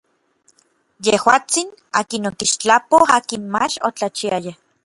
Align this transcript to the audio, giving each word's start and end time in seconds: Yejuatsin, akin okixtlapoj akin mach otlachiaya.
Yejuatsin, 1.07 1.67
akin 2.01 2.27
okixtlapoj 2.31 3.05
akin 3.19 3.43
mach 3.55 3.81
otlachiaya. 3.91 4.61